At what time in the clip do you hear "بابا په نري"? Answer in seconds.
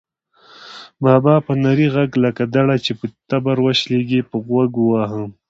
1.03-1.87